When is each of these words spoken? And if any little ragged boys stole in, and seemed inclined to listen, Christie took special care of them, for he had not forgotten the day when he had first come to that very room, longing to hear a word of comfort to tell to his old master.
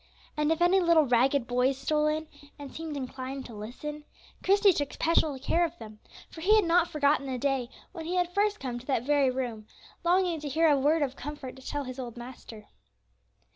And 0.35 0.51
if 0.51 0.63
any 0.63 0.79
little 0.79 1.05
ragged 1.05 1.45
boys 1.45 1.77
stole 1.77 2.07
in, 2.07 2.25
and 2.57 2.73
seemed 2.73 2.97
inclined 2.97 3.45
to 3.45 3.53
listen, 3.53 4.03
Christie 4.43 4.73
took 4.73 4.91
special 4.93 5.37
care 5.37 5.63
of 5.63 5.77
them, 5.77 5.99
for 6.27 6.41
he 6.41 6.55
had 6.55 6.65
not 6.65 6.87
forgotten 6.89 7.27
the 7.27 7.37
day 7.37 7.69
when 7.91 8.05
he 8.07 8.15
had 8.15 8.33
first 8.33 8.59
come 8.59 8.79
to 8.79 8.85
that 8.87 9.03
very 9.03 9.29
room, 9.29 9.67
longing 10.03 10.39
to 10.39 10.49
hear 10.49 10.67
a 10.67 10.75
word 10.79 11.03
of 11.03 11.15
comfort 11.15 11.55
to 11.57 11.61
tell 11.61 11.83
to 11.83 11.87
his 11.87 11.99
old 11.99 12.17
master. 12.17 12.65